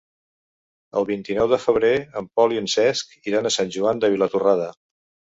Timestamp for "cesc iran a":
2.75-3.51